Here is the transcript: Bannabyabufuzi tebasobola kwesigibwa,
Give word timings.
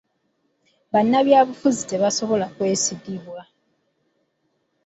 Bannabyabufuzi 0.93 1.81
tebasobola 1.89 2.45
kwesigibwa, 2.55 3.41